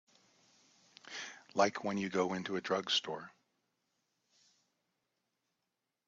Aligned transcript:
Like 1.53 1.83
when 1.83 1.99
you 1.99 2.09
go 2.09 2.33
into 2.33 2.55
a 2.55 2.61
drugstore. 2.61 3.31